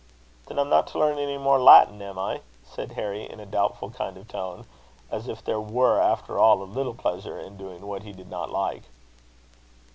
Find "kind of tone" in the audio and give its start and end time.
3.91-4.65